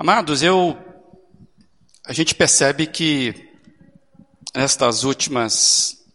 [0.00, 0.78] Amados, eu
[2.06, 3.34] a gente percebe que
[4.54, 6.06] nestas últimas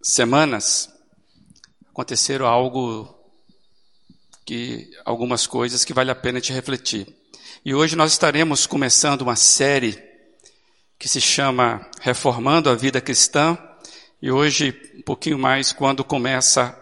[0.00, 0.88] semanas
[1.88, 3.12] aconteceram algo
[4.46, 7.12] que algumas coisas que vale a pena te refletir.
[7.64, 10.00] E hoje nós estaremos começando uma série
[10.96, 13.58] que se chama Reformando a Vida Cristã,
[14.22, 16.78] e hoje um pouquinho mais quando começa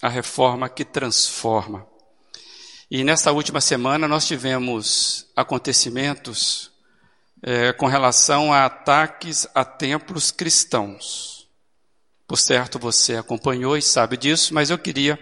[0.00, 1.91] a reforma que transforma.
[2.94, 6.70] E nesta última semana nós tivemos acontecimentos
[7.42, 11.48] é, com relação a ataques a templos cristãos.
[12.28, 15.18] Por certo, você acompanhou e sabe disso, mas eu queria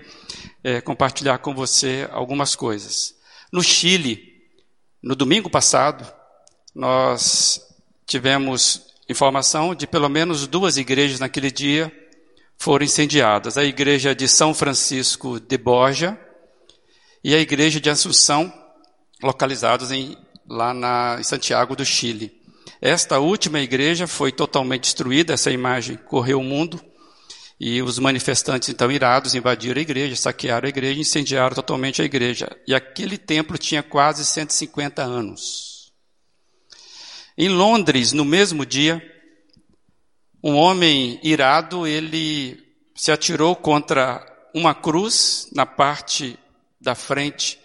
[0.64, 3.14] é, compartilhar com você algumas coisas.
[3.52, 4.42] No Chile,
[5.00, 6.12] no domingo passado,
[6.74, 7.64] nós
[8.04, 11.92] tivemos informação de pelo menos duas igrejas naquele dia
[12.58, 13.56] foram incendiadas.
[13.56, 16.18] A igreja de São Francisco de Borja,
[17.22, 18.52] e a igreja de Assunção,
[19.22, 20.16] localizados em,
[20.48, 22.32] lá na, em Santiago do Chile.
[22.80, 26.80] Esta última igreja foi totalmente destruída, essa imagem correu o mundo,
[27.60, 32.48] e os manifestantes, então, irados, invadiram a igreja, saquearam a igreja, incendiaram totalmente a igreja.
[32.66, 35.92] E aquele templo tinha quase 150 anos.
[37.36, 39.02] Em Londres, no mesmo dia,
[40.42, 42.58] um homem irado, ele
[42.94, 46.38] se atirou contra uma cruz na parte
[46.80, 47.60] da frente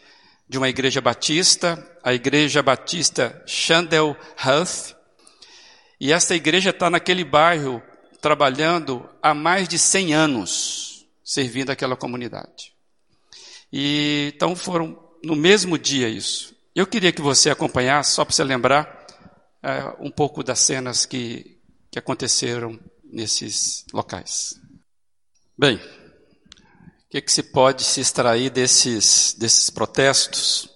[0.48, 4.96] de uma igreja batista, a igreja batista Chandel Health.
[6.00, 7.82] E essa igreja está naquele bairro
[8.22, 12.74] trabalhando há mais de 100 anos, servindo aquela comunidade.
[13.72, 16.56] E então foram no mesmo dia isso.
[16.76, 19.06] Eu queria que você acompanhasse, só para você lembrar,
[19.64, 21.58] é, um pouco das cenas que,
[21.90, 24.60] que aconteceram nesses locais.
[25.58, 25.80] Bem,
[27.16, 30.70] que, que se pode se extrair desses, desses protestos,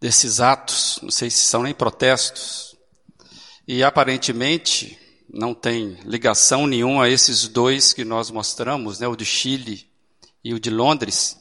[0.00, 0.98] desses atos?
[1.02, 2.76] Não sei se são nem protestos.
[3.66, 4.98] E aparentemente
[5.32, 9.88] não tem ligação nenhuma a esses dois que nós mostramos, né, o de Chile
[10.44, 11.38] e o de Londres.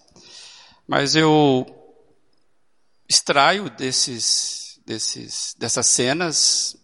[0.87, 1.65] Mas eu
[3.09, 6.77] extraio desses, desses, dessas cenas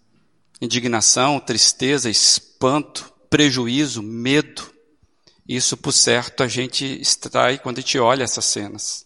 [0.59, 4.73] indignação, tristeza, espanto, prejuízo, medo,
[5.47, 9.05] isso, por certo, a gente extrai quando a gente olha essas cenas.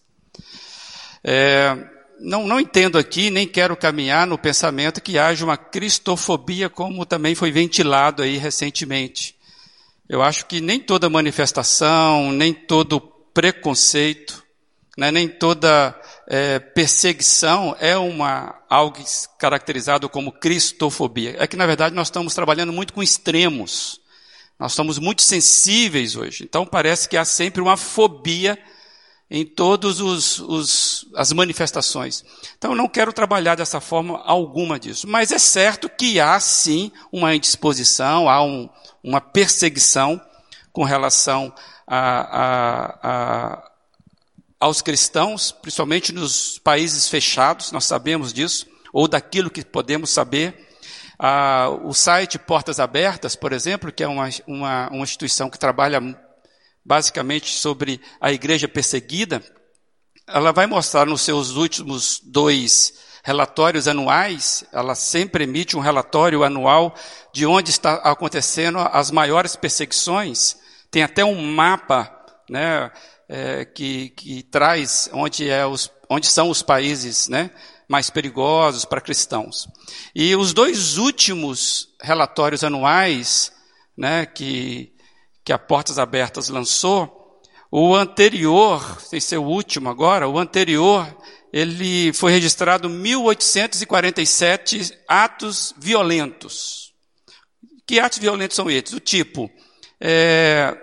[1.22, 1.76] É,
[2.20, 7.34] não, não entendo aqui, nem quero caminhar no pensamento que haja uma cristofobia, como também
[7.34, 9.36] foi ventilado aí recentemente.
[10.08, 14.44] Eu acho que nem toda manifestação, nem todo preconceito,
[14.98, 15.98] né, nem toda
[16.28, 18.98] é, perseguição é uma algo
[19.38, 21.36] caracterizado como cristofobia.
[21.38, 24.01] É que, na verdade, nós estamos trabalhando muito com extremos.
[24.62, 26.44] Nós estamos muito sensíveis hoje.
[26.44, 28.56] Então parece que há sempre uma fobia
[29.28, 29.98] em todas
[31.16, 32.24] as manifestações.
[32.56, 35.08] Então eu não quero trabalhar dessa forma alguma disso.
[35.08, 38.70] Mas é certo que há sim uma indisposição, há um,
[39.02, 40.20] uma perseguição
[40.72, 41.52] com relação
[41.84, 41.98] a,
[42.38, 43.70] a, a,
[44.60, 50.68] aos cristãos, principalmente nos países fechados, nós sabemos disso, ou daquilo que podemos saber.
[51.24, 56.00] Ah, o site Portas Abertas, por exemplo, que é uma, uma, uma instituição que trabalha
[56.84, 59.40] basicamente sobre a igreja perseguida,
[60.26, 66.92] ela vai mostrar nos seus últimos dois relatórios anuais, ela sempre emite um relatório anual
[67.32, 70.56] de onde está acontecendo as maiores perseguições.
[70.90, 72.10] Tem até um mapa
[72.50, 72.90] né,
[73.28, 77.52] é, que, que traz onde, é os, onde são os países né,
[77.92, 79.68] mais perigosos para cristãos.
[80.14, 83.52] E os dois últimos relatórios anuais,
[83.94, 84.94] né, que,
[85.44, 91.06] que a Portas Abertas lançou, o anterior, sem ser o último agora, o anterior,
[91.52, 96.94] ele foi registrado 1847 atos violentos.
[97.86, 98.94] Que atos violentos são esses?
[98.94, 99.50] O tipo,
[100.00, 100.74] é,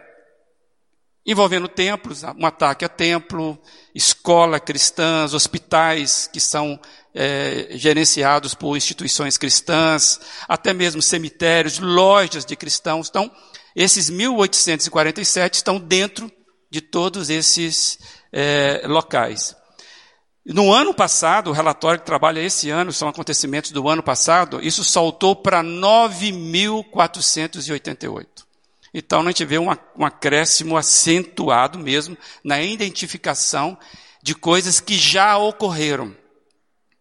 [1.25, 3.61] envolvendo templos, um ataque a templo,
[3.93, 6.79] escola cristãs, hospitais que são
[7.13, 13.09] é, gerenciados por instituições cristãs, até mesmo cemitérios, lojas de cristãos.
[13.09, 13.29] Então,
[13.75, 16.31] esses 1847 estão dentro
[16.69, 17.99] de todos esses
[18.31, 19.55] é, locais.
[20.45, 24.83] No ano passado, o relatório que trabalha esse ano, são acontecimentos do ano passado, isso
[24.83, 28.25] saltou para 9.488.
[28.93, 29.67] Então, a gente vê um,
[29.97, 33.77] um acréscimo acentuado mesmo na identificação
[34.23, 36.15] de coisas que já ocorreram.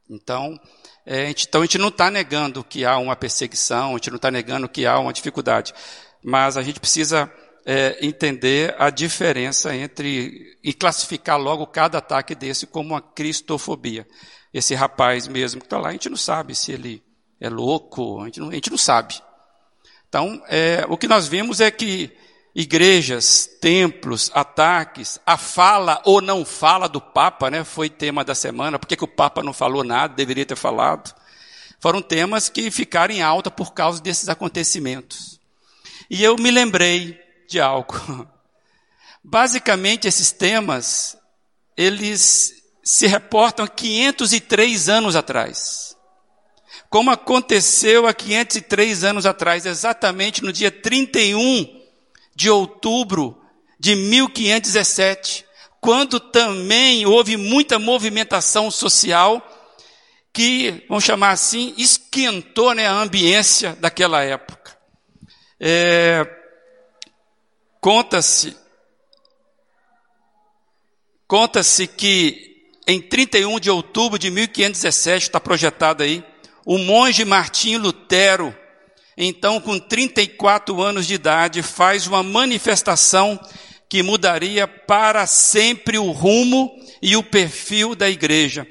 [0.09, 0.59] Então,
[1.05, 4.11] é, a gente, então a gente não está negando que há uma perseguição, a gente
[4.11, 5.75] não está negando que há uma dificuldade,
[6.23, 7.31] mas a gente precisa
[7.67, 14.07] é, entender a diferença entre e classificar logo cada ataque desse como uma cristofobia.
[14.53, 17.03] esse rapaz mesmo que está lá, a gente não sabe se ele
[17.39, 19.21] é louco, a gente não, a gente não sabe.
[20.09, 22.11] Então, é, o que nós vimos é que
[22.59, 28.81] igrejas, templos, ataques, a fala ou não fala do Papa, né, foi tema da semana,
[28.81, 31.15] por que, que o Papa não falou nada, deveria ter falado.
[31.79, 35.39] Foram temas que ficaram em alta por causa desses acontecimentos.
[36.11, 37.17] E eu me lembrei
[37.49, 37.95] de algo.
[39.23, 41.17] Basicamente, esses temas,
[41.77, 45.97] eles se reportam a 503 anos atrás.
[46.91, 51.78] Como aconteceu há 503 anos atrás, exatamente no dia 31
[52.39, 53.37] de outubro
[53.81, 55.45] de 1517,
[55.81, 59.45] quando também houve muita movimentação social
[60.33, 64.79] que, vamos chamar assim, esquentou né, a ambiência daquela época.
[65.59, 66.25] É,
[67.81, 68.57] Conta-se
[71.27, 76.25] conta-se que em 31 de outubro de 1517, está projetado aí,
[76.65, 78.57] o monge Martinho Lutero,
[79.21, 83.39] então com 34 anos de idade, faz uma manifestação
[83.89, 86.71] que mudaria para sempre o rumo
[87.03, 88.65] e o perfil da igreja.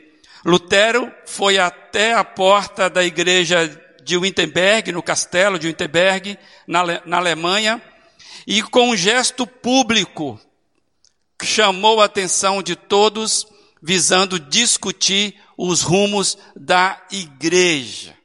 [0.45, 3.67] Lutero foi até a porta da igreja
[4.01, 7.81] de Wittenberg, no castelo de Wittenberg, na, na Alemanha,
[8.45, 10.39] e com um gesto público
[11.44, 13.45] chamou a atenção de todos,
[13.81, 18.15] visando discutir os rumos da igreja.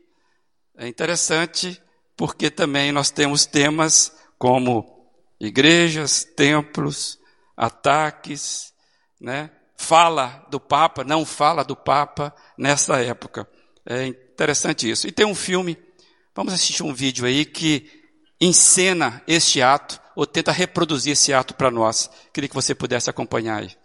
[0.78, 1.81] É interessante
[2.16, 5.08] porque também nós temos temas como
[5.40, 7.18] igrejas, templos,
[7.56, 8.72] ataques,
[9.20, 9.50] né?
[9.82, 13.48] fala do Papa, não fala do Papa nessa época.
[13.84, 15.08] É interessante isso.
[15.08, 15.76] E tem um filme,
[16.34, 17.90] vamos assistir um vídeo aí que
[18.40, 22.08] encena este ato ou tenta reproduzir esse ato para nós.
[22.32, 23.81] Queria que você pudesse acompanhar aí.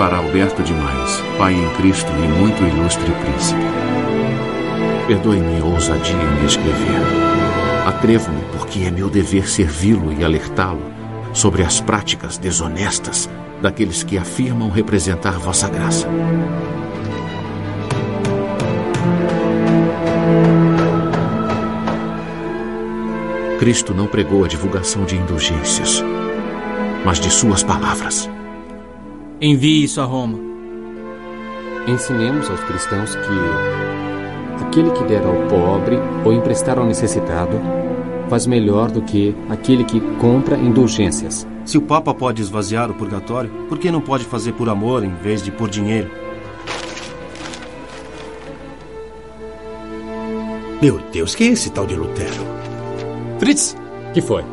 [0.00, 3.60] Para Alberto Demais, pai em Cristo e muito ilustre príncipe.
[5.06, 7.02] Perdoe-me a ousadia em me escrever.
[7.86, 10.80] Atrevo-me porque é meu dever servi-lo e alertá-lo
[11.34, 13.28] sobre as práticas desonestas
[13.60, 16.08] daqueles que afirmam representar vossa graça.
[23.58, 26.02] Cristo não pregou a divulgação de indulgências,
[27.04, 28.30] mas de suas palavras.
[29.42, 30.38] Envie isso a Roma.
[31.88, 35.96] Ensinemos aos cristãos que aquele que der ao pobre
[36.26, 37.58] ou emprestar ao necessitado
[38.28, 41.46] faz melhor do que aquele que compra indulgências.
[41.64, 45.14] Se o Papa pode esvaziar o purgatório, por que não pode fazer por amor em
[45.14, 46.10] vez de por dinheiro?
[50.82, 52.44] Meu Deus, quem é esse tal de Lutero?
[53.38, 53.74] Fritz!
[54.12, 54.44] Que foi?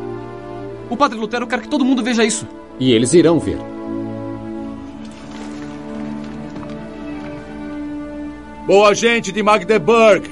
[0.88, 2.48] O padre Lutero quer que todo mundo veja isso.
[2.80, 3.58] E eles irão ver.
[8.68, 10.30] Boa gente de Magdeburg!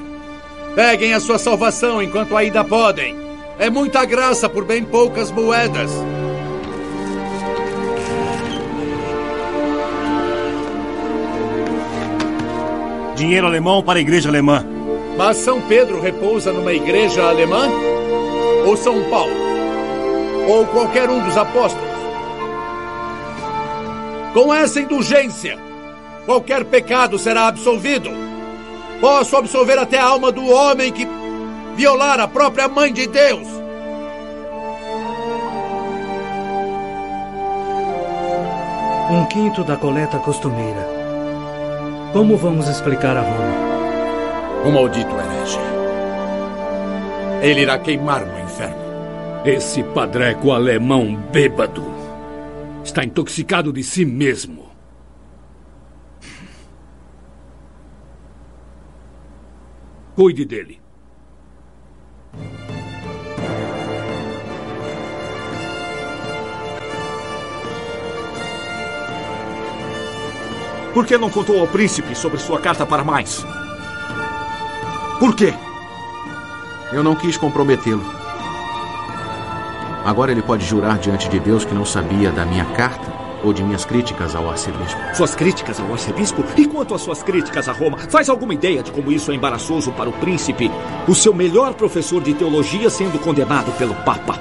[0.76, 3.16] Peguem a sua salvação enquanto ainda podem.
[3.58, 5.90] É muita graça por bem poucas moedas.
[13.16, 14.64] Dinheiro alemão para a igreja alemã.
[15.16, 17.68] Mas São Pedro repousa numa igreja alemã?
[18.66, 19.32] ou São Paulo,
[20.48, 21.88] ou qualquer um dos apóstolos.
[24.34, 25.56] Com essa indulgência,
[26.26, 28.10] qualquer pecado será absolvido.
[29.00, 31.06] Posso absolver até a alma do homem que
[31.76, 33.46] violar a própria mãe de Deus.
[39.08, 40.84] Um quinto da coleta costumeira.
[42.12, 43.66] Como vamos explicar a Roma?
[44.64, 45.60] O maldito herege.
[47.42, 48.86] Ele irá queimar no inferno.
[49.44, 51.84] Esse padreco alemão bêbado
[52.82, 54.65] está intoxicado de si mesmo.
[60.16, 60.80] Cuide dele.
[70.94, 73.44] Por que não contou ao príncipe sobre sua carta para mais?
[75.20, 75.52] Por quê?
[76.94, 78.02] Eu não quis comprometê-lo.
[80.02, 83.62] Agora ele pode jurar diante de Deus que não sabia da minha carta ou de
[83.62, 84.98] minhas críticas ao arcebispo.
[85.14, 86.44] Suas críticas ao arcebispo?
[86.56, 87.96] E quanto às suas críticas a Roma?
[87.96, 90.70] Faz alguma ideia de como isso é embaraçoso para o príncipe?
[91.06, 94.40] O seu melhor professor de teologia sendo condenado pelo Papa.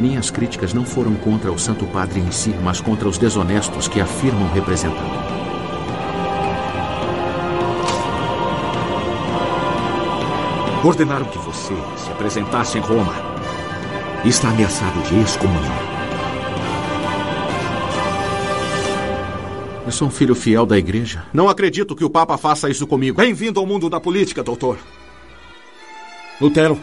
[0.00, 4.00] Minhas críticas não foram contra o Santo Padre em si, mas contra os desonestos que
[4.00, 5.34] afirmam representá-lo.
[10.82, 13.14] Ordenaram que você se apresentasse em Roma.
[14.24, 15.93] Está ameaçado de excomunhão.
[19.84, 21.24] Eu sou um filho fiel da igreja.
[21.32, 23.18] Não acredito que o Papa faça isso comigo.
[23.18, 24.78] Bem-vindo ao mundo da política, doutor.
[26.40, 26.82] Lutero.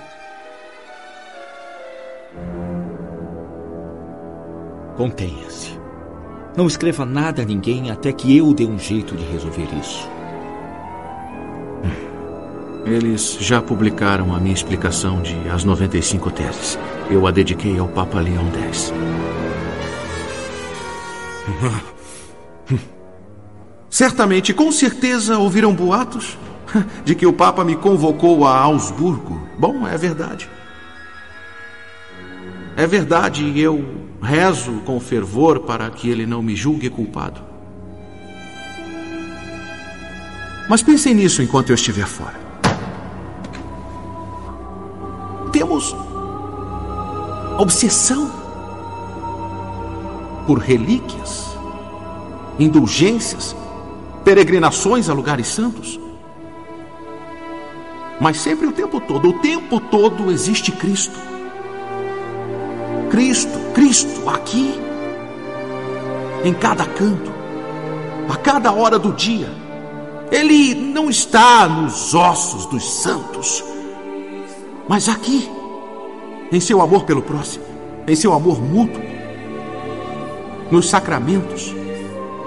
[4.96, 5.80] Contenha-se.
[6.56, 10.08] Não escreva nada a ninguém até que eu dê um jeito de resolver isso.
[12.86, 16.78] Eles já publicaram a minha explicação de As 95 Teses.
[17.10, 18.94] Eu a dediquei ao Papa Leão X.
[23.92, 26.38] Certamente, com certeza, ouviram boatos
[27.04, 29.38] de que o Papa me convocou a Augsburgo.
[29.60, 30.50] Bom, é verdade.
[32.78, 33.86] É verdade, e eu
[34.22, 37.42] rezo com fervor para que ele não me julgue culpado.
[40.70, 42.40] Mas pensem nisso enquanto eu estiver fora.
[45.52, 45.94] Temos
[47.58, 48.32] obsessão
[50.48, 51.58] por relíquias,
[52.58, 53.54] indulgências,
[54.24, 56.00] peregrinações a lugares santos.
[58.20, 61.18] Mas sempre o tempo todo, o tempo todo existe Cristo.
[63.10, 64.80] Cristo, Cristo, aqui,
[66.46, 67.32] em cada canto,
[68.30, 69.50] a cada hora do dia.
[70.32, 73.64] Ele não está nos ossos dos santos,
[74.88, 75.50] mas aqui,
[76.52, 77.66] em seu amor pelo próximo,
[78.08, 79.02] em seu amor mútuo,
[80.72, 81.74] nos sacramentos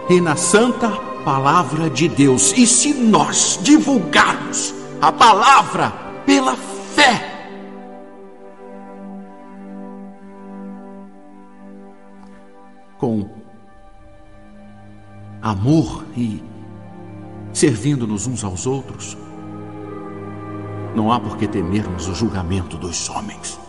[0.09, 2.53] e na santa palavra de Deus.
[2.53, 5.91] E se nós divulgarmos a palavra
[6.27, 7.31] pela fé,
[12.99, 13.29] com
[15.43, 16.43] amor e
[17.53, 19.17] servindo-nos uns aos outros,
[20.95, 23.64] não há por que temermos o julgamento dos homens.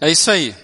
[0.00, 0.56] É isso aí.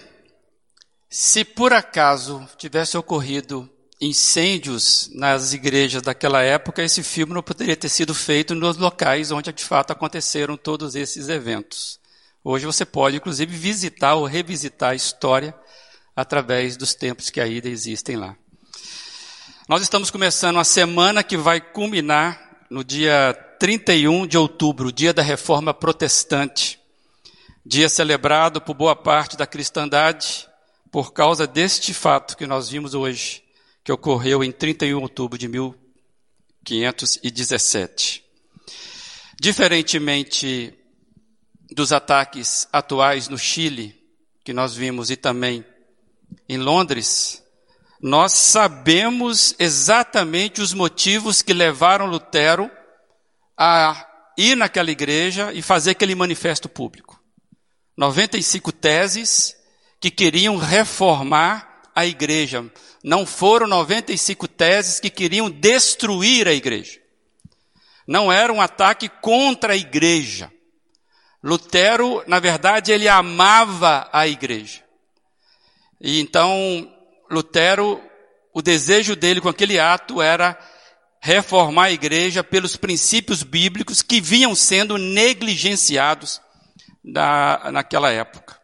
[1.07, 3.69] Se por acaso tivesse ocorrido
[4.01, 9.53] incêndios nas igrejas daquela época, esse filme não poderia ter sido feito nos locais onde
[9.53, 11.99] de fato aconteceram todos esses eventos.
[12.43, 15.53] Hoje você pode, inclusive, visitar ou revisitar a história
[16.15, 18.35] através dos tempos que ainda existem lá.
[19.69, 25.21] Nós estamos começando uma semana que vai culminar no dia 31 de outubro, dia da
[25.21, 26.79] Reforma Protestante
[27.67, 30.47] dia celebrado por boa parte da cristandade
[30.89, 33.43] por causa deste fato que nós vimos hoje,
[33.83, 38.23] que ocorreu em 31 de outubro de 1517.
[39.39, 40.73] Diferentemente
[41.69, 44.01] dos ataques atuais no Chile,
[44.43, 45.65] que nós vimos, e também
[46.47, 47.43] em Londres,
[48.01, 52.71] nós sabemos exatamente os motivos que levaram Lutero
[53.57, 54.07] a
[54.37, 57.06] ir naquela igreja e fazer aquele manifesto público.
[57.97, 59.57] 95 teses
[59.99, 62.63] que queriam reformar a igreja.
[63.03, 66.99] Não foram 95 teses que queriam destruir a igreja.
[68.07, 70.51] Não era um ataque contra a igreja.
[71.43, 74.83] Lutero, na verdade, ele amava a igreja.
[75.99, 76.93] E então,
[77.29, 78.01] Lutero,
[78.53, 80.57] o desejo dele com aquele ato era
[81.19, 86.39] reformar a igreja pelos princípios bíblicos que vinham sendo negligenciados
[87.07, 88.57] da, naquela época.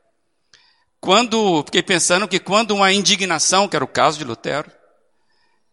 [0.99, 4.71] Quando, fiquei pensando que quando uma indignação, que era o caso de Lutero,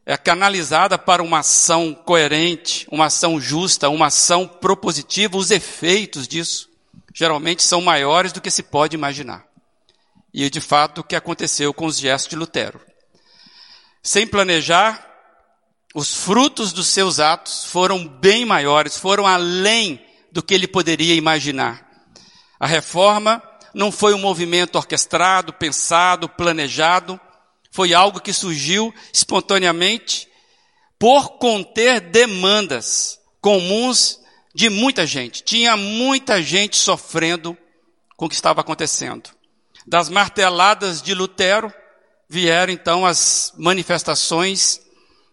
[0.06, 6.68] é canalizada para uma ação coerente, uma ação justa, uma ação propositiva, os efeitos disso
[7.12, 9.44] geralmente são maiores do que se pode imaginar.
[10.32, 12.80] E de fato o que aconteceu com os gestos de Lutero.
[14.02, 15.06] Sem planejar,
[15.94, 21.89] os frutos dos seus atos foram bem maiores, foram além do que ele poderia imaginar.
[22.60, 23.42] A reforma
[23.74, 27.18] não foi um movimento orquestrado, pensado, planejado,
[27.70, 30.28] foi algo que surgiu espontaneamente
[30.98, 34.20] por conter demandas comuns
[34.54, 35.42] de muita gente.
[35.42, 37.56] Tinha muita gente sofrendo
[38.16, 39.30] com o que estava acontecendo.
[39.86, 41.72] Das marteladas de Lutero
[42.28, 44.80] vieram então as manifestações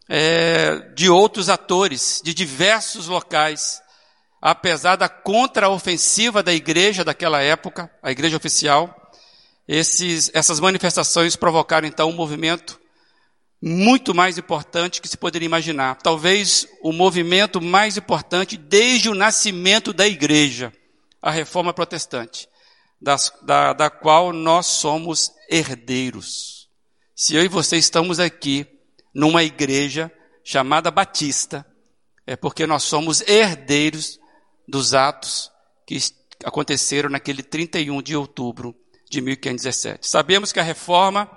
[0.07, 3.81] é, de outros atores, de diversos locais,
[4.41, 9.11] apesar da contraofensiva da igreja daquela época, a igreja oficial,
[9.67, 12.79] esses, essas manifestações provocaram então um movimento
[13.61, 15.95] muito mais importante que se poderia imaginar.
[15.95, 20.71] Talvez o movimento mais importante desde o nascimento da igreja,
[21.21, 22.47] a reforma protestante,
[23.01, 26.69] das, da, da qual nós somos herdeiros.
[27.15, 28.65] Se eu e você estamos aqui
[29.13, 30.11] numa igreja
[30.43, 31.65] chamada Batista,
[32.25, 34.19] é porque nós somos herdeiros
[34.67, 35.51] dos atos
[35.85, 35.97] que,
[36.43, 38.75] aconteceram naquele 31 de outubro
[39.09, 40.07] de 1517.
[40.07, 41.29] Sabemos que a reforma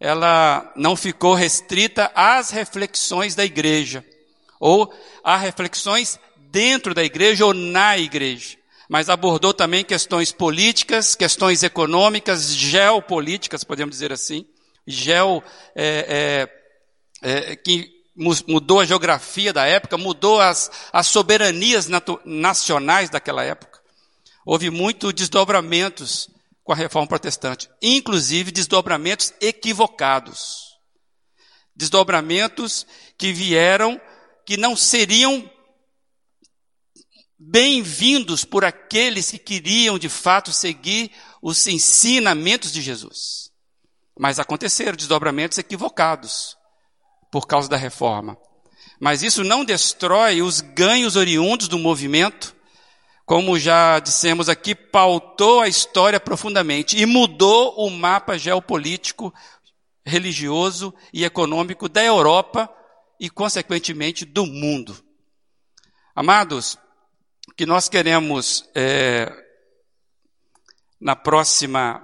[0.00, 4.04] ela não ficou restrita às reflexões da igreja
[4.58, 4.92] ou
[5.22, 6.18] a reflexões
[6.50, 8.56] dentro da igreja ou na igreja,
[8.88, 14.46] mas abordou também questões políticas, questões econômicas, geopolíticas, podemos dizer assim,
[14.86, 15.42] geo
[15.74, 16.48] é,
[17.22, 21.88] é, é, que mudou a geografia da época, mudou as, as soberanias
[22.24, 23.80] nacionais daquela época.
[24.46, 26.28] Houve muitos desdobramentos
[26.62, 30.78] com a reforma protestante, inclusive desdobramentos equivocados.
[31.74, 32.86] Desdobramentos
[33.18, 34.00] que vieram,
[34.46, 35.50] que não seriam
[37.36, 41.10] bem-vindos por aqueles que queriam de fato seguir
[41.42, 43.50] os ensinamentos de Jesus.
[44.18, 46.56] Mas aconteceram desdobramentos equivocados
[47.34, 48.38] por causa da reforma.
[49.00, 52.54] Mas isso não destrói os ganhos oriundos do movimento
[53.26, 59.32] como já dissemos aqui, pautou a história profundamente e mudou o mapa geopolítico,
[60.04, 62.70] religioso e econômico da Europa
[63.18, 65.02] e, consequentemente, do mundo.
[66.14, 66.76] Amados,
[67.48, 69.32] o que nós queremos é,
[71.00, 72.00] na próxima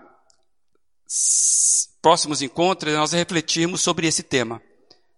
[2.00, 4.62] próximos encontros, nós refletirmos sobre esse tema,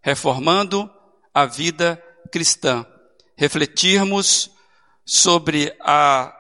[0.03, 0.91] reformando
[1.33, 2.85] a vida cristã,
[3.37, 4.51] refletirmos
[5.05, 6.35] sobre a,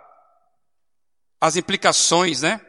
[1.40, 2.60] as implicações, né?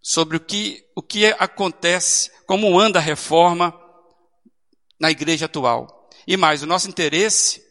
[0.00, 3.74] Sobre o que, o que acontece, como anda a reforma
[4.98, 6.08] na igreja atual.
[6.26, 7.62] E mais, o nosso interesse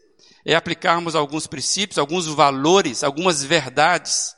[0.46, 4.36] é aplicarmos alguns princípios, alguns valores, algumas verdades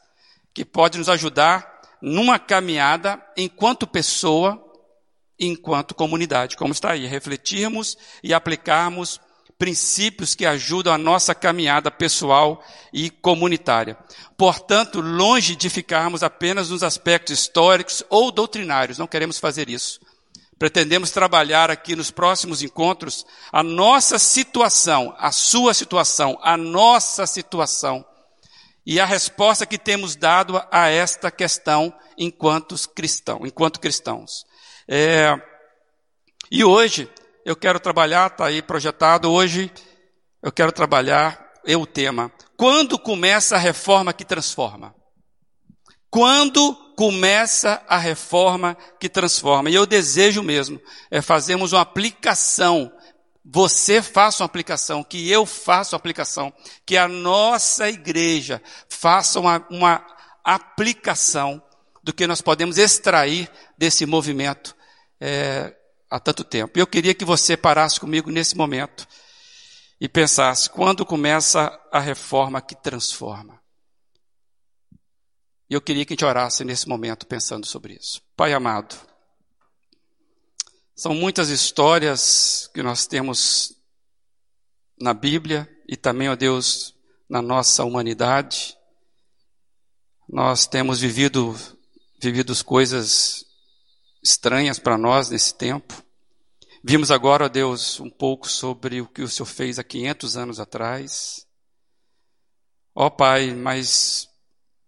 [0.54, 4.62] que podem nos ajudar numa caminhada enquanto pessoa,
[5.40, 9.20] enquanto comunidade, como está aí, refletirmos e aplicarmos
[9.58, 13.98] princípios que ajudam a nossa caminhada pessoal e comunitária.
[14.38, 20.00] Portanto, longe de ficarmos apenas nos aspectos históricos ou doutrinários, não queremos fazer isso.
[20.58, 28.06] Pretendemos trabalhar aqui nos próximos encontros a nossa situação, a sua situação, a nossa situação
[28.86, 33.42] e a resposta que temos dado a esta questão enquanto cristãos.
[33.46, 34.46] Enquanto cristãos.
[34.92, 35.40] É,
[36.50, 37.08] e hoje
[37.46, 39.72] eu quero trabalhar, está aí projetado hoje,
[40.42, 42.32] eu quero trabalhar, é o tema.
[42.58, 44.96] Quando começa a reforma que transforma?
[46.10, 49.70] Quando começa a reforma que transforma?
[49.70, 52.92] E eu desejo mesmo, é fazermos uma aplicação
[53.52, 56.54] você faça uma aplicação, que eu faça uma aplicação,
[56.86, 60.06] que a nossa igreja faça uma, uma,
[60.44, 61.62] aplicação
[62.04, 64.76] do que nós podemos extrair desse movimento
[65.20, 65.76] é,
[66.10, 66.78] há tanto tempo.
[66.78, 69.08] Eu queria que você parasse comigo nesse momento
[70.00, 73.60] e pensasse: quando começa a reforma que transforma?
[75.70, 78.22] E eu queria que a gente orasse nesse momento pensando sobre isso.
[78.36, 78.96] Pai amado,
[80.96, 83.76] são muitas histórias que nós temos
[85.00, 86.96] na Bíblia e também, ó Deus,
[87.30, 88.76] na nossa humanidade.
[90.28, 91.56] Nós temos vivido,
[92.20, 93.46] vivido coisas
[94.22, 96.04] estranhas para nós nesse tempo.
[96.84, 100.60] Vimos agora, ó Deus, um pouco sobre o que o Senhor fez há 500 anos
[100.60, 101.46] atrás.
[102.96, 104.30] Ó Pai, mas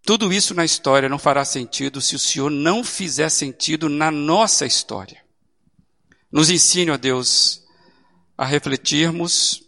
[0.04, 4.66] tudo isso na história não fará sentido se o Senhor não fizer sentido na nossa
[4.66, 5.22] história.
[6.30, 7.62] Nos ensine, ó Deus,
[8.36, 9.62] a refletirmos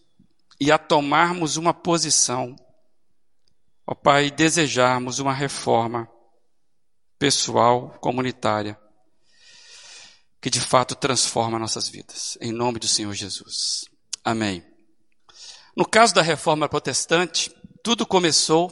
[0.59, 2.57] e a tomarmos uma posição.
[3.87, 6.09] Ó Pai, desejarmos uma reforma
[7.19, 8.79] pessoal, comunitária
[10.45, 12.37] que de fato transforma nossas vidas.
[12.39, 13.87] Em nome do Senhor Jesus.
[14.23, 14.63] Amém.
[15.75, 17.51] No caso da reforma protestante,
[17.83, 18.71] tudo começou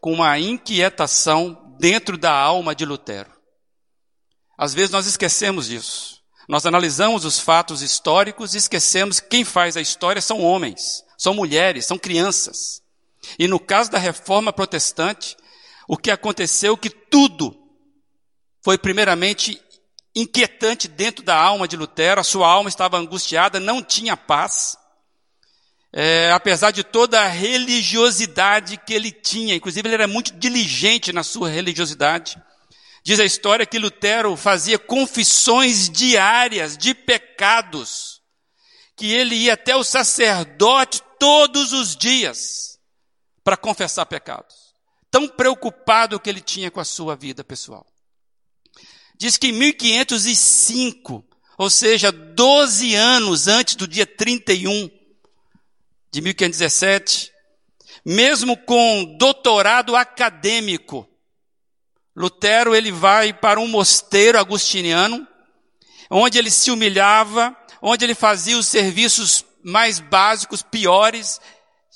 [0.00, 3.32] com uma inquietação dentro da alma de Lutero.
[4.56, 6.22] Às vezes nós esquecemos disso.
[6.48, 11.34] Nós analisamos os fatos históricos e esquecemos que quem faz a história são homens, são
[11.34, 12.80] mulheres, são crianças.
[13.36, 15.36] E no caso da reforma protestante,
[15.88, 17.56] o que aconteceu é que tudo
[18.62, 19.60] foi primeiramente
[20.20, 24.76] inquietante dentro da alma de Lutero, a sua alma estava angustiada, não tinha paz.
[25.92, 31.22] É, apesar de toda a religiosidade que ele tinha, inclusive ele era muito diligente na
[31.22, 32.36] sua religiosidade.
[33.02, 38.20] Diz a história que Lutero fazia confissões diárias de pecados,
[38.94, 42.78] que ele ia até o sacerdote todos os dias
[43.42, 44.54] para confessar pecados.
[45.10, 47.86] Tão preocupado que ele tinha com a sua vida pessoal.
[49.18, 51.24] Diz que em 1505,
[51.58, 54.88] ou seja, 12 anos antes do dia 31
[56.10, 57.32] de 1517,
[58.04, 61.08] mesmo com doutorado acadêmico,
[62.16, 65.26] Lutero ele vai para um mosteiro agustiniano,
[66.10, 71.40] onde ele se humilhava, onde ele fazia os serviços mais básicos, piores,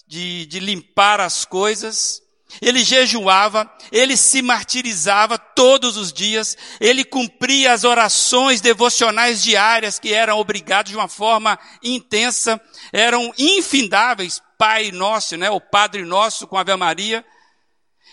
[0.07, 2.22] de, de limpar as coisas.
[2.61, 10.13] Ele jejuava, ele se martirizava todos os dias, ele cumpria as orações devocionais diárias que
[10.13, 12.61] eram obrigados de uma forma intensa,
[12.93, 17.25] eram infindáveis, Pai Nosso, né, o Padre Nosso com Ave Maria.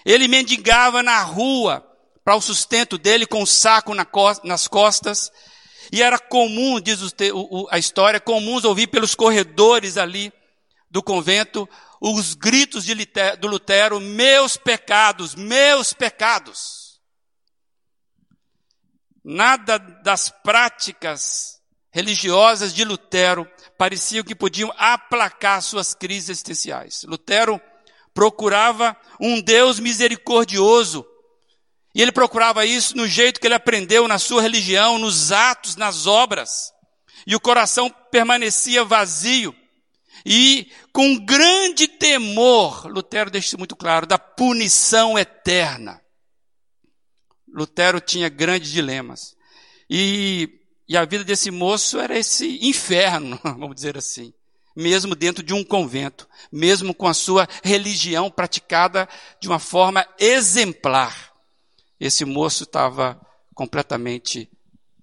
[0.06, 1.86] Ele mendigava na rua
[2.23, 3.93] para o sustento dele com o um saco
[4.43, 5.32] nas costas.
[5.91, 6.99] E era comum, diz
[7.71, 10.32] a história, comuns ouvir pelos corredores ali
[10.89, 11.67] do convento
[12.02, 17.00] os gritos de Lutero, do Lutero, meus pecados, meus pecados.
[19.24, 21.60] Nada das práticas
[21.92, 27.04] religiosas de Lutero pareciam que podiam aplacar suas crises existenciais.
[27.04, 27.60] Lutero
[28.14, 31.06] procurava um Deus misericordioso.
[31.94, 36.06] E ele procurava isso no jeito que ele aprendeu na sua religião, nos atos, nas
[36.06, 36.72] obras.
[37.26, 39.56] E o coração permanecia vazio.
[40.26, 46.02] E com grande temor, Lutero deixa isso muito claro, da punição eterna.
[47.48, 49.36] Lutero tinha grandes dilemas.
[49.90, 54.34] E, e a vida desse moço era esse inferno, vamos dizer assim.
[54.76, 59.10] Mesmo dentro de um convento, mesmo com a sua religião praticada
[59.42, 61.34] de uma forma exemplar.
[62.00, 63.20] Esse moço estava
[63.54, 64.50] completamente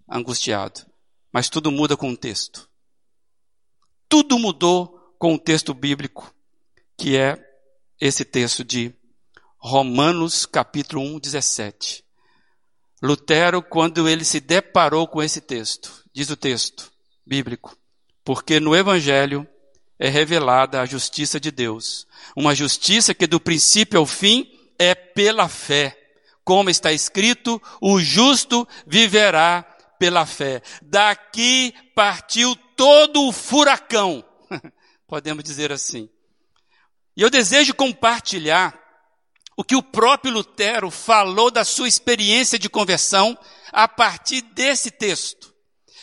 [0.08, 0.86] angustiado.
[1.32, 2.66] Mas tudo muda com o texto.
[4.08, 6.34] Tudo mudou com o texto bíblico,
[6.96, 7.38] que é
[8.00, 8.94] esse texto de
[9.58, 12.04] Romanos capítulo 1, 17.
[13.02, 16.92] Lutero, quando ele se deparou com esse texto, diz o texto
[17.26, 17.76] bíblico,
[18.24, 19.46] porque no Evangelho
[19.98, 25.48] é revelada a justiça de Deus, uma justiça que do princípio ao fim é pela
[25.48, 25.96] fé.
[26.44, 29.62] Como está escrito, o justo viverá
[29.98, 30.62] pela fé.
[30.82, 34.24] Daqui partiu todo o furacão
[35.06, 36.08] podemos dizer assim.
[37.16, 38.78] E eu desejo compartilhar
[39.56, 43.38] o que o próprio Lutero falou da sua experiência de conversão
[43.72, 45.54] a partir desse texto,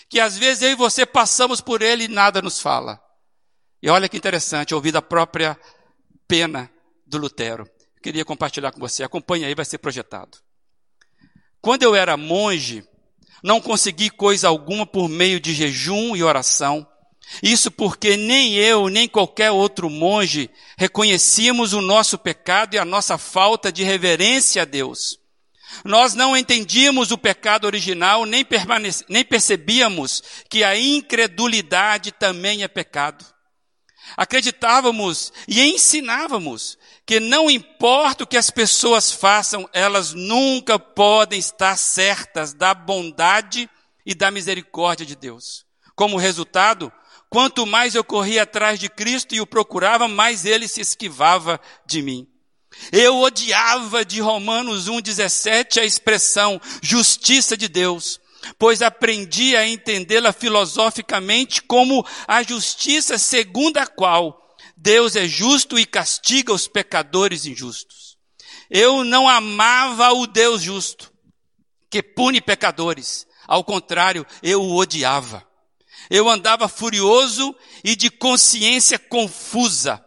[0.10, 3.00] que às vezes eu e você passamos por ele e nada nos fala.
[3.82, 5.60] E olha que interessante, ouvir da própria
[6.28, 6.72] pena
[7.06, 7.70] do Lutero.
[8.02, 10.40] Queria compartilhar com você, acompanhe aí, vai ser projetado.
[11.62, 12.84] Quando eu era monge,
[13.44, 16.88] não consegui coisa alguma por meio de jejum e oração,
[17.42, 23.18] isso porque nem eu, nem qualquer outro monge reconhecíamos o nosso pecado e a nossa
[23.18, 25.20] falta de reverência a Deus.
[25.84, 28.46] Nós não entendíamos o pecado original, nem,
[29.10, 33.26] nem percebíamos que a incredulidade também é pecado.
[34.16, 41.76] Acreditávamos e ensinávamos que não importa o que as pessoas façam, elas nunca podem estar
[41.78, 43.70] certas da bondade
[44.06, 45.66] e da misericórdia de Deus.
[45.96, 46.92] Como resultado,
[47.34, 52.00] Quanto mais eu corria atrás de Cristo e o procurava, mais ele se esquivava de
[52.00, 52.28] mim.
[52.92, 58.22] Eu odiava de Romanos 1,17 a expressão justiça de Deus,
[58.60, 65.88] pois aprendi a entendê-la filosoficamente como a justiça segundo a qual Deus é justo e
[65.88, 68.16] castiga os pecadores injustos.
[68.70, 71.12] Eu não amava o Deus justo,
[71.90, 73.26] que pune pecadores.
[73.48, 75.52] Ao contrário, eu o odiava.
[76.10, 80.04] Eu andava furioso e de consciência confusa.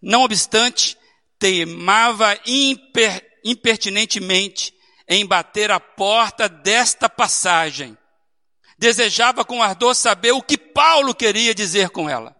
[0.00, 0.96] Não obstante,
[1.38, 4.74] teimava imper, impertinentemente
[5.08, 7.96] em bater a porta desta passagem.
[8.78, 12.34] Desejava com ardor saber o que Paulo queria dizer com ela.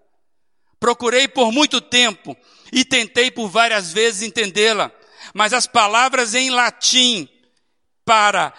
[0.78, 2.34] Procurei por muito tempo
[2.72, 4.90] e tentei por várias vezes entendê-la,
[5.34, 7.28] mas as palavras em latim
[8.04, 8.54] para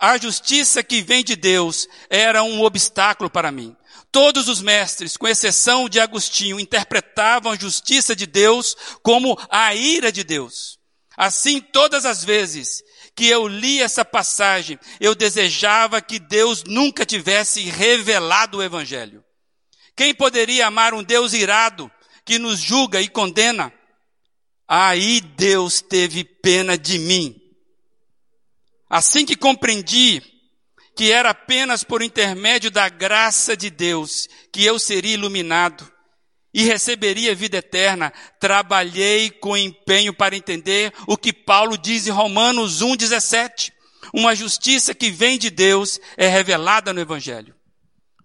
[0.00, 3.76] a justiça que vem de Deus era um obstáculo para mim.
[4.12, 10.12] Todos os mestres, com exceção de Agostinho, interpretavam a justiça de Deus como a ira
[10.12, 10.78] de Deus.
[11.16, 12.82] Assim, todas as vezes
[13.16, 19.24] que eu li essa passagem, eu desejava que Deus nunca tivesse revelado o Evangelho.
[19.96, 21.90] Quem poderia amar um Deus irado
[22.24, 23.72] que nos julga e condena?
[24.66, 27.43] Aí Deus teve pena de mim
[28.88, 30.22] Assim que compreendi
[30.96, 35.90] que era apenas por intermédio da graça de Deus que eu seria iluminado
[36.52, 42.80] e receberia vida eterna, trabalhei com empenho para entender o que Paulo diz em Romanos
[42.80, 43.72] 1,17.
[44.12, 47.56] Uma justiça que vem de Deus é revelada no Evangelho.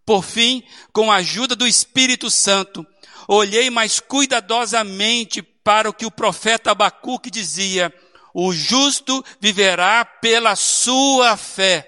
[0.06, 2.86] Por fim, com a ajuda do Espírito Santo,
[3.28, 7.91] olhei mais cuidadosamente para o que o profeta Abacuque dizia,
[8.34, 11.88] o justo viverá pela sua fé.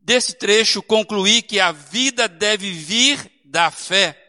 [0.00, 4.22] Desse trecho concluí que a vida deve vir da fé.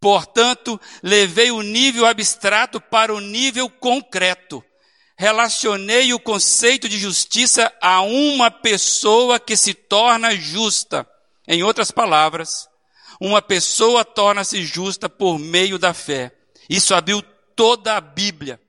[0.00, 4.62] Portanto, levei o nível abstrato para o nível concreto.
[5.16, 11.08] Relacionei o conceito de justiça a uma pessoa que se torna justa.
[11.46, 12.68] Em outras palavras,
[13.20, 16.32] uma pessoa torna-se justa por meio da fé.
[16.68, 17.22] Isso abriu
[17.54, 18.60] toda a Bíblia,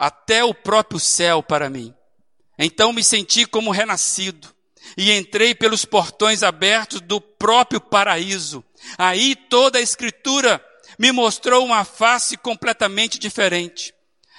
[0.00, 1.94] até o próprio céu para mim.
[2.58, 4.48] Então me senti como renascido
[4.96, 8.64] e entrei pelos portões abertos do próprio paraíso.
[8.96, 10.64] Aí toda a escritura
[10.98, 13.92] me mostrou uma face completamente diferente.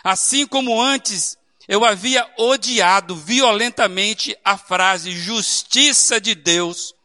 [0.03, 6.95] Assim como antes eu havia odiado violentamente a frase justiça de Deus,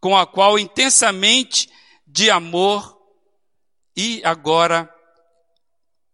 [0.00, 1.70] com a qual intensamente
[2.04, 2.98] de amor
[3.96, 4.92] e agora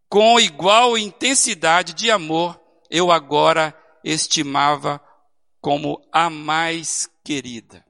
[0.08, 5.00] com igual intensidade de amor eu agora estimava
[5.60, 7.84] como a mais querida.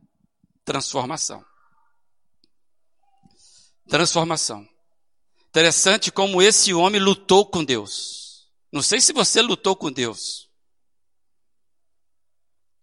[0.65, 1.45] Transformação.
[3.89, 4.67] Transformação.
[5.49, 8.49] Interessante como esse homem lutou com Deus.
[8.73, 10.51] Não sei se você lutou com Deus.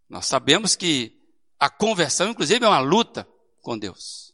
[0.10, 1.19] Nós sabemos que
[1.60, 3.28] a conversão, inclusive, é uma luta
[3.62, 4.34] com Deus.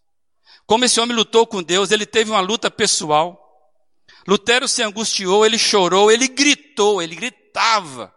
[0.65, 3.48] Como esse homem lutou com Deus, ele teve uma luta pessoal.
[4.27, 8.13] Lutero se angustiou, ele chorou, ele gritou, ele gritava.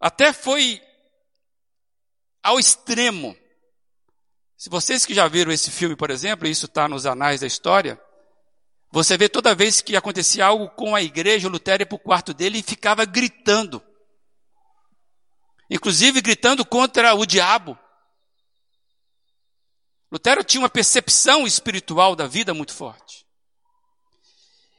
[0.00, 0.80] Até foi
[2.42, 3.36] ao extremo.
[4.56, 8.00] Se vocês que já viram esse filme, por exemplo, isso está nos anais da história,
[8.90, 12.32] você vê toda vez que acontecia algo com a igreja, Lutero ia para o quarto
[12.32, 13.82] dele e ficava gritando.
[15.68, 17.78] Inclusive gritando contra o diabo.
[20.10, 23.25] Lutero tinha uma percepção espiritual da vida muito forte.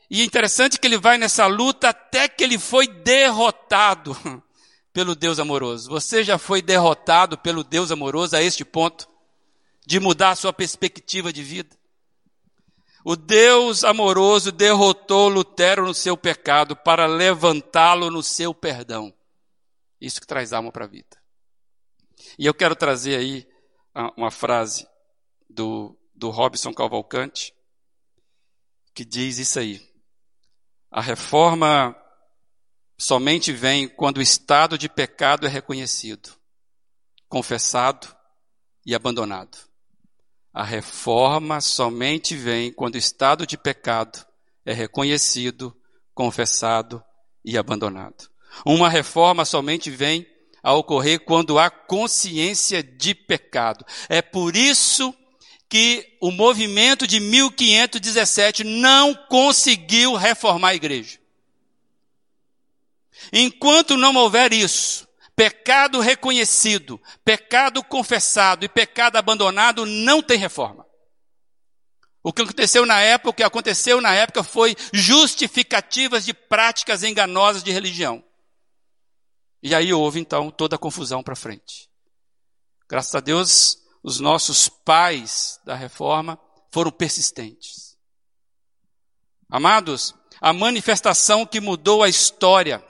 [0.10, 4.16] E é interessante que ele vai nessa luta até que ele foi derrotado
[4.94, 5.90] pelo Deus amoroso.
[5.90, 9.08] Você já foi derrotado pelo Deus amoroso a este ponto
[9.86, 11.76] de mudar a sua perspectiva de vida?
[13.04, 19.14] O Deus amoroso derrotou Lutero no seu pecado para levantá-lo no seu perdão.
[20.00, 21.18] Isso que traz alma para a vida.
[22.38, 23.48] E eu quero trazer aí
[24.18, 24.88] uma frase
[25.50, 27.54] do, do Robson Cavalcante,
[28.94, 29.87] que diz isso aí.
[30.92, 31.96] A reforma
[32.98, 36.32] somente vem quando o estado de pecado é reconhecido,
[37.28, 38.08] confessado
[38.86, 39.58] e abandonado.
[40.54, 44.26] A reforma somente vem quando o estado de pecado
[44.66, 45.76] é reconhecido,
[46.16, 47.04] confessado
[47.46, 48.30] e abandonado.
[48.66, 50.26] Uma reforma somente vem
[50.64, 53.86] a ocorrer quando há consciência de pecado.
[54.10, 55.27] É por isso que
[56.22, 61.20] o movimento de 1517 não conseguiu reformar a igreja.
[63.34, 70.86] Enquanto não houver isso, pecado reconhecido, pecado confessado e pecado abandonado, não tem reforma.
[72.24, 77.64] O que aconteceu na época, o que aconteceu na época foi justificativas de práticas enganosas
[77.64, 78.24] de religião.
[79.62, 81.90] E aí houve então toda a confusão para frente.
[82.90, 86.40] Graças a Deus, os nossos pais da reforma
[86.72, 87.98] foram persistentes.
[89.50, 92.84] Amados, a manifestação que mudou a história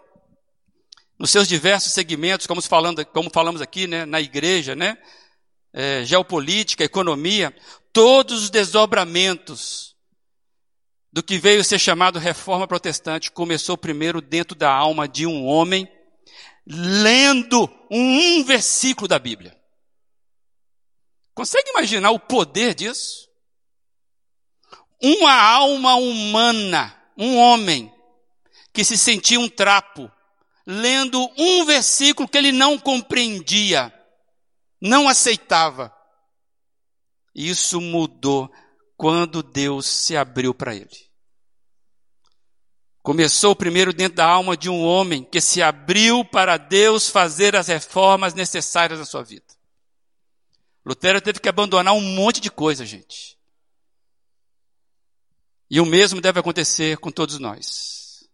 [1.17, 4.97] nos seus diversos segmentos, como, falando, como falamos aqui, né, na igreja, né,
[5.73, 7.55] é, geopolítica, economia,
[7.91, 9.95] todos os desdobramentos
[11.11, 15.87] do que veio ser chamado reforma protestante começou primeiro dentro da alma de um homem
[16.67, 19.56] lendo um versículo da Bíblia.
[21.37, 23.29] Consegue imaginar o poder disso?
[24.99, 27.93] Uma alma humana, um homem,
[28.73, 30.11] que se sentia um trapo,
[30.65, 33.93] lendo um versículo que ele não compreendia,
[34.81, 35.95] não aceitava.
[37.35, 38.51] Isso mudou
[38.95, 41.07] quando Deus se abriu para ele.
[43.03, 47.67] Começou primeiro dentro da alma de um homem que se abriu para Deus fazer as
[47.67, 49.56] reformas necessárias na sua vida.
[50.87, 53.37] Lutero teve que abandonar um monte de coisa, gente.
[55.69, 58.25] E o mesmo deve acontecer com todos nós.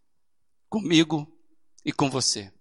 [0.68, 1.26] Comigo
[1.84, 2.52] e com você.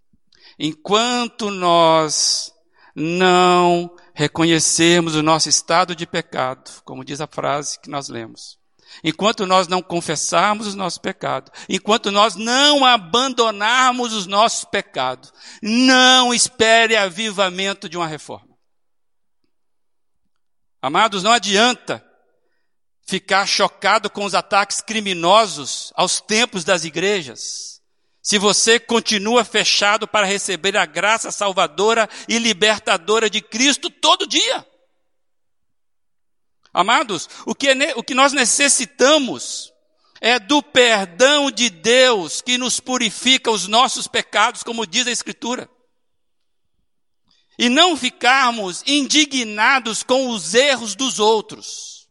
[0.58, 2.51] Enquanto nós
[2.95, 8.58] não reconhecermos o nosso estado de pecado, como diz a frase que nós lemos,
[9.03, 16.34] enquanto nós não confessarmos os nossos pecados, enquanto nós não abandonarmos os nossos pecados, não
[16.34, 18.53] espere avivamento de uma reforma.
[20.84, 22.06] Amados, não adianta
[23.08, 27.82] ficar chocado com os ataques criminosos aos templos das igrejas,
[28.22, 34.67] se você continua fechado para receber a graça salvadora e libertadora de Cristo todo dia.
[36.74, 39.72] Amados, o que, é, o que nós necessitamos
[40.19, 45.69] é do perdão de Deus que nos purifica os nossos pecados, como diz a Escritura.
[47.63, 52.10] E não ficarmos indignados com os erros dos outros.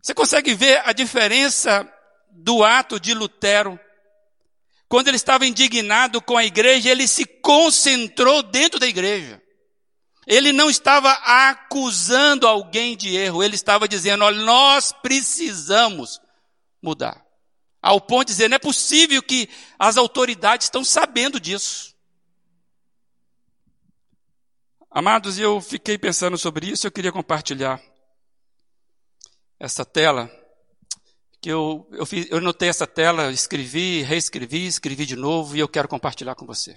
[0.00, 1.86] Você consegue ver a diferença
[2.30, 3.78] do ato de Lutero?
[4.88, 9.42] Quando ele estava indignado com a igreja, ele se concentrou dentro da igreja.
[10.26, 16.18] Ele não estava acusando alguém de erro, ele estava dizendo: olha, nós precisamos
[16.82, 17.22] mudar.
[17.82, 21.89] Ao ponto de dizer: não é possível que as autoridades estão sabendo disso.
[24.92, 27.80] Amados, eu fiquei pensando sobre isso, eu queria compartilhar
[29.56, 30.28] essa tela.
[31.40, 35.68] Que eu, eu, fiz, eu notei essa tela, escrevi, reescrevi, escrevi de novo e eu
[35.68, 36.76] quero compartilhar com você.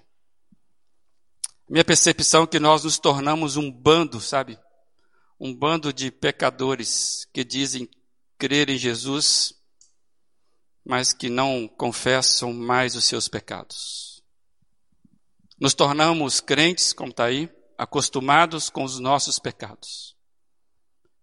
[1.67, 4.59] Minha percepção é que nós nos tornamos um bando, sabe?
[5.39, 7.89] Um bando de pecadores que dizem
[8.37, 9.55] crer em Jesus,
[10.85, 14.23] mas que não confessam mais os seus pecados.
[15.59, 20.15] Nos tornamos crentes, como está aí, acostumados com os nossos pecados.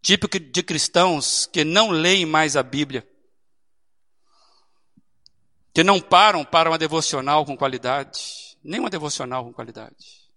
[0.03, 3.07] Típico de cristãos que não leem mais a Bíblia,
[5.75, 10.29] que não param para uma devocional com qualidade, nem uma devocional com qualidade.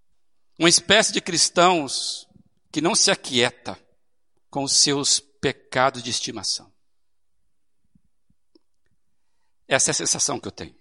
[0.59, 2.27] Uma espécie de cristãos
[2.71, 3.79] que não se aquieta
[4.49, 6.71] com os seus pecados de estimação.
[9.67, 10.75] Essa é a sensação que eu tenho.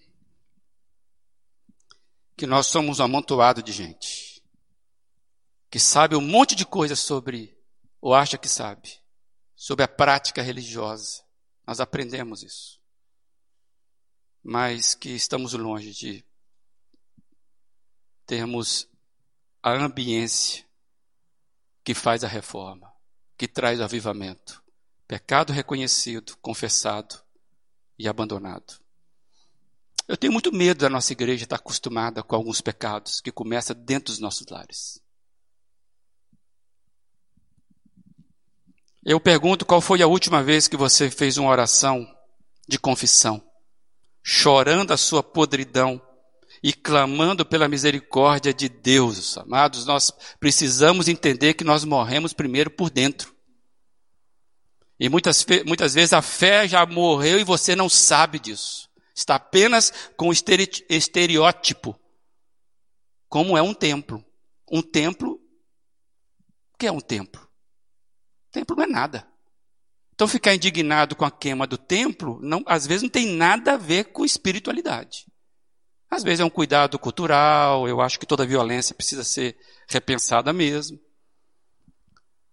[2.36, 4.21] Que nós somos um amontoado de gente
[5.72, 7.58] que sabe um monte de coisas sobre,
[7.98, 9.00] ou acha que sabe,
[9.56, 11.24] sobre a prática religiosa.
[11.66, 12.78] Nós aprendemos isso.
[14.42, 16.22] Mas que estamos longe de
[18.26, 18.86] termos
[19.62, 20.62] a ambiência
[21.82, 22.92] que faz a reforma,
[23.38, 24.62] que traz o avivamento.
[25.08, 27.18] Pecado reconhecido, confessado
[27.98, 28.78] e abandonado.
[30.06, 34.12] Eu tenho muito medo da nossa igreja estar acostumada com alguns pecados que começam dentro
[34.12, 35.00] dos nossos lares.
[39.04, 42.06] Eu pergunto qual foi a última vez que você fez uma oração
[42.68, 43.42] de confissão,
[44.22, 46.00] chorando a sua podridão
[46.62, 49.36] e clamando pela misericórdia de Deus.
[49.36, 53.34] Amados, nós precisamos entender que nós morremos primeiro por dentro.
[55.00, 58.88] E muitas, muitas vezes a fé já morreu e você não sabe disso.
[59.12, 61.98] Está apenas com o estereótipo.
[63.28, 64.24] Como é um templo.
[64.70, 65.40] Um templo.
[66.72, 67.51] O que é um templo?
[68.52, 69.26] Templo não é nada.
[70.14, 73.76] Então ficar indignado com a queima do templo, não, às vezes não tem nada a
[73.76, 75.26] ver com espiritualidade.
[76.10, 81.00] Às vezes é um cuidado cultural, eu acho que toda violência precisa ser repensada mesmo.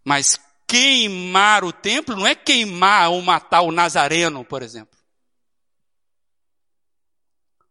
[0.04, 4.98] Mas queimar o templo não é queimar ou matar o Nazareno, por exemplo.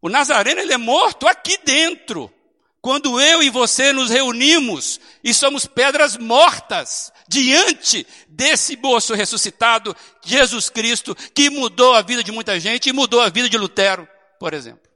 [0.01, 2.33] O Nazareno ele é morto aqui dentro.
[2.81, 10.71] Quando eu e você nos reunimos e somos pedras mortas diante desse moço ressuscitado, Jesus
[10.71, 14.09] Cristo, que mudou a vida de muita gente e mudou a vida de Lutero,
[14.41, 14.89] por exemplo.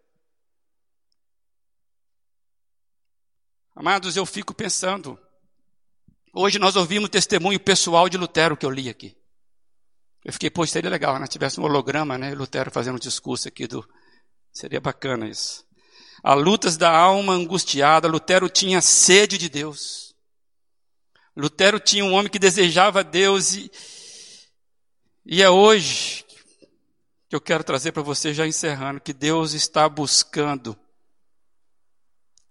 [3.77, 5.18] Amados, eu fico pensando.
[6.35, 9.16] Hoje nós ouvimos testemunho pessoal de Lutero que eu li aqui.
[10.25, 11.27] Eu fiquei, pô, seria legal, né?
[11.27, 12.35] Tivesse um holograma, né?
[12.35, 13.87] Lutero fazendo um discurso aqui do.
[14.53, 15.64] Seria bacana isso.
[16.23, 20.12] A lutas da alma angustiada, Lutero tinha sede de Deus.
[21.37, 23.71] Lutero tinha um homem que desejava Deus e,
[25.25, 26.25] e é hoje
[27.29, 30.77] que eu quero trazer para você, já encerrando, que Deus está buscando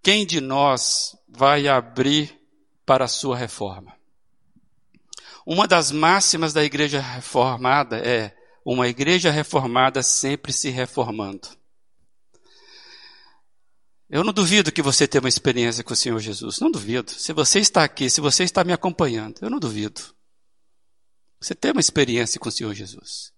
[0.04, 2.36] quem de nós vai abrir
[2.86, 3.96] para a sua reforma?
[5.46, 11.48] Uma das máximas da igreja reformada é uma igreja reformada sempre se reformando.
[14.12, 16.59] Eu não duvido que você tenha uma experiência com o Senhor Jesus.
[16.59, 17.12] Não duvido.
[17.12, 20.01] Se você está aqui, se você está me acompanhando, eu não duvido.
[21.39, 23.31] Você tem uma experiência com o Senhor Jesus.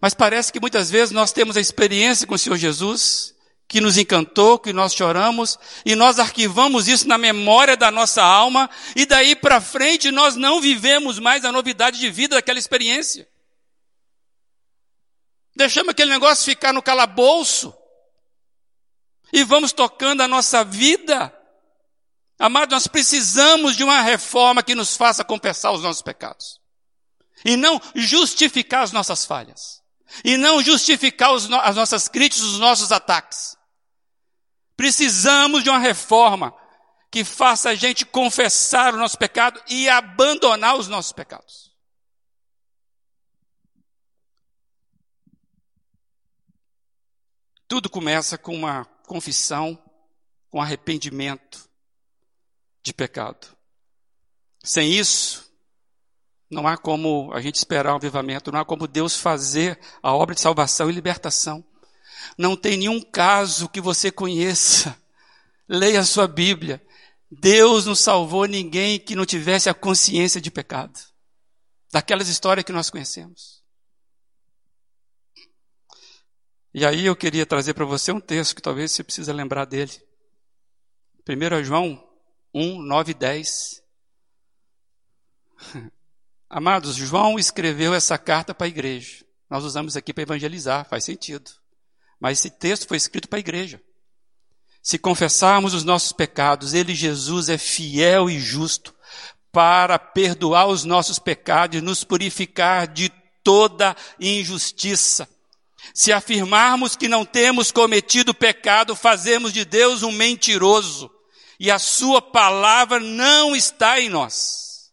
[0.00, 3.34] Mas parece que muitas vezes nós temos a experiência com o Senhor Jesus
[3.68, 8.68] que nos encantou, que nós choramos, e nós arquivamos isso na memória da nossa alma,
[8.96, 13.28] e daí para frente nós não vivemos mais a novidade de vida daquela experiência.
[15.54, 17.74] Deixamos aquele negócio ficar no calabouço,
[19.32, 21.34] e vamos tocando a nossa vida.
[22.38, 26.60] Amado, nós precisamos de uma reforma que nos faça confessar os nossos pecados.
[27.44, 29.82] E não justificar as nossas falhas.
[30.24, 33.56] E não justificar os, as nossas críticas, os nossos ataques.
[34.76, 36.54] Precisamos de uma reforma
[37.10, 41.68] que faça a gente confessar o nosso pecado e abandonar os nossos pecados.
[47.66, 49.76] Tudo começa com uma confissão,
[50.50, 51.68] com arrependimento
[52.82, 53.48] de pecado.
[54.62, 55.50] Sem isso,
[56.50, 60.34] não há como a gente esperar um avivamento, não há como Deus fazer a obra
[60.34, 61.64] de salvação e libertação.
[62.36, 64.96] Não tem nenhum caso que você conheça.
[65.68, 66.82] Leia a sua Bíblia.
[67.30, 70.98] Deus não salvou ninguém que não tivesse a consciência de pecado.
[71.92, 73.57] Daquelas histórias que nós conhecemos.
[76.72, 79.92] E aí eu queria trazer para você um texto que talvez você precisa lembrar dele.
[81.28, 82.02] 1 João
[82.54, 83.82] 1, 9 e 10.
[86.48, 89.24] Amados, João escreveu essa carta para a igreja.
[89.50, 91.50] Nós usamos aqui para evangelizar, faz sentido.
[92.20, 93.80] Mas esse texto foi escrito para a igreja.
[94.82, 98.94] Se confessarmos os nossos pecados, Ele, Jesus, é fiel e justo
[99.52, 103.10] para perdoar os nossos pecados e nos purificar de
[103.42, 105.28] toda injustiça.
[105.94, 111.10] Se afirmarmos que não temos cometido pecado, fazemos de Deus um mentiroso
[111.58, 114.92] e a Sua palavra não está em nós.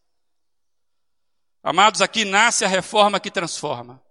[1.63, 4.01] Amados, aqui nasce a reforma que transforma.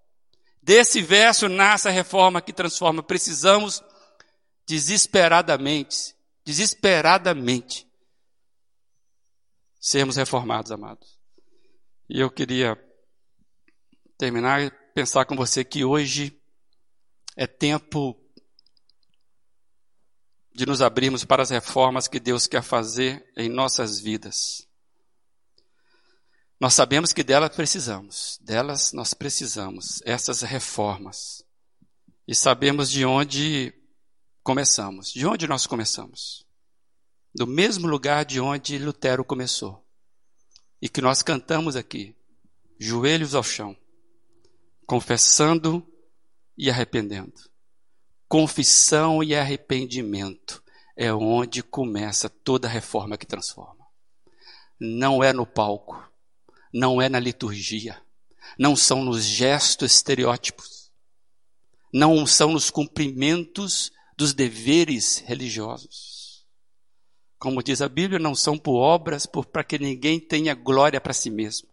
[0.62, 3.02] Desse verso nasce a reforma que transforma.
[3.02, 3.82] Precisamos
[4.66, 6.14] desesperadamente,
[6.44, 7.86] desesperadamente,
[9.78, 11.18] sermos reformados, amados.
[12.08, 12.76] E eu queria
[14.16, 16.40] terminar e pensar com você que hoje
[17.36, 18.18] é tempo
[20.54, 24.68] de nos abrirmos para as reformas que Deus quer fazer em nossas vidas.
[26.60, 31.44] Nós sabemos que delas precisamos, delas nós precisamos, essas reformas.
[32.26, 33.74] E sabemos de onde
[34.42, 35.12] começamos.
[35.12, 36.46] De onde nós começamos?
[37.34, 39.84] Do mesmo lugar de onde Lutero começou.
[40.80, 42.14] E que nós cantamos aqui,
[42.78, 43.76] joelhos ao chão,
[44.86, 45.84] confessando
[46.56, 47.34] e arrependendo.
[48.28, 50.62] Confissão e arrependimento
[50.96, 53.84] é onde começa toda reforma que transforma.
[54.78, 56.10] Não é no palco,
[56.72, 58.00] não é na liturgia,
[58.58, 60.90] não são nos gestos estereótipos,
[61.92, 66.44] não são nos cumprimentos dos deveres religiosos.
[67.38, 71.30] Como diz a Bíblia, não são por obras para que ninguém tenha glória para si
[71.30, 71.68] mesmo.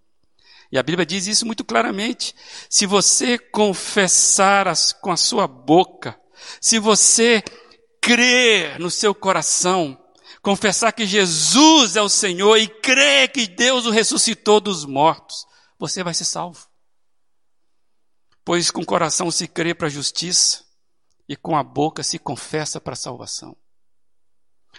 [0.72, 2.34] E a Bíblia diz isso muito claramente.
[2.69, 6.17] Se você confessar as, com a sua boca,
[6.61, 7.43] se você
[8.01, 10.01] crer no seu coração,
[10.41, 15.45] confessar que Jesus é o Senhor e crer que Deus o ressuscitou dos mortos,
[15.78, 16.67] você vai ser salvo.
[18.45, 20.63] Pois com o coração se crê para a justiça
[21.28, 23.55] e com a boca se confessa para a salvação.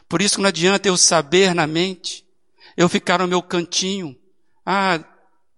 [0.09, 2.27] Por isso não adianta eu saber na mente,
[2.77, 4.19] eu ficar no meu cantinho.
[4.65, 4.99] Ah,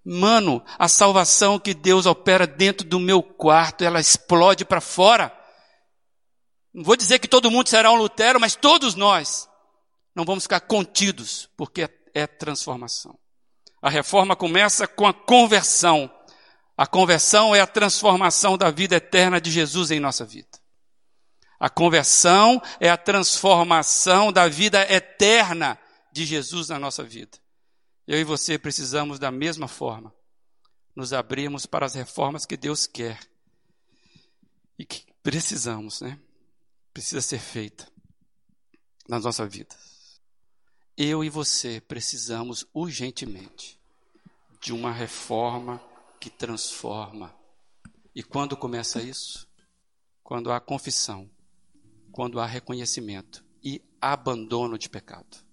[0.04, 5.32] mano, a salvação que Deus opera dentro do meu quarto, ela explode para fora.
[6.72, 9.48] Não vou dizer que todo mundo será um Lutero, mas todos nós
[10.14, 13.18] não vamos ficar contidos, porque é transformação.
[13.82, 16.10] A reforma começa com a conversão.
[16.76, 20.48] A conversão é a transformação da vida eterna de Jesus em nossa vida.
[21.58, 25.78] A conversão é a transformação da vida eterna
[26.12, 27.38] de Jesus na nossa vida.
[28.06, 30.14] Eu e você precisamos, da mesma forma,
[30.94, 33.18] nos abrirmos para as reformas que Deus quer
[34.78, 36.20] e que precisamos, né?
[36.92, 37.90] Precisa ser feita
[39.08, 39.74] na nossa vida.
[40.96, 43.80] Eu e você precisamos urgentemente
[44.60, 45.82] de uma reforma
[46.20, 47.34] que transforma.
[48.14, 49.48] E quando começa isso?
[50.22, 51.28] Quando há confissão
[52.14, 55.44] quando há reconhecimento e abandono de pecado.